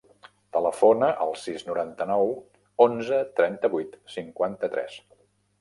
[0.55, 2.33] Telefona al sis, noranta-nou,
[2.89, 4.99] onze, trenta-vuit, cinquanta-tres.